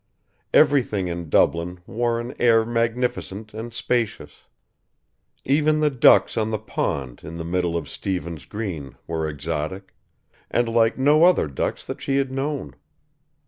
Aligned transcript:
Everything 0.51 1.07
in 1.07 1.29
Dublin 1.29 1.79
wore 1.85 2.19
an 2.19 2.33
air 2.39 2.65
magnificent 2.65 3.53
and 3.53 3.71
spacious. 3.71 4.45
Even 5.45 5.79
the 5.79 5.91
ducks 5.91 6.37
on 6.37 6.49
the 6.49 6.57
pond 6.57 7.19
in 7.23 7.37
the 7.37 7.43
middle 7.43 7.77
of 7.77 7.87
Stephen's 7.87 8.47
Green 8.47 8.95
were 9.05 9.29
exotic, 9.29 9.93
and 10.49 10.67
like 10.67 10.97
no 10.97 11.23
other 11.25 11.45
ducks 11.47 11.85
that 11.85 12.01
she 12.01 12.17
had 12.17 12.31
known. 12.31 12.75